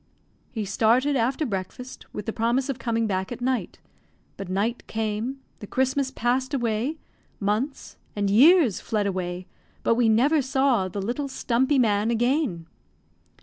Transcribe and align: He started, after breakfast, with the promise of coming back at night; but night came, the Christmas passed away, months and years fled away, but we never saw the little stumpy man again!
He 0.51 0.65
started, 0.65 1.15
after 1.15 1.45
breakfast, 1.45 2.07
with 2.11 2.25
the 2.25 2.33
promise 2.33 2.69
of 2.69 2.79
coming 2.79 3.05
back 3.05 3.31
at 3.31 3.39
night; 3.39 3.77
but 4.35 4.49
night 4.49 4.87
came, 4.87 5.41
the 5.59 5.67
Christmas 5.67 6.09
passed 6.09 6.55
away, 6.55 6.97
months 7.39 7.97
and 8.15 8.27
years 8.27 8.79
fled 8.81 9.05
away, 9.05 9.45
but 9.83 9.93
we 9.93 10.09
never 10.09 10.41
saw 10.41 10.87
the 10.87 11.03
little 11.03 11.27
stumpy 11.27 11.77
man 11.77 12.09
again! 12.09 12.65